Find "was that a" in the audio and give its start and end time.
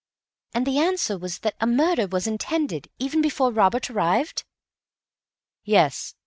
1.15-1.67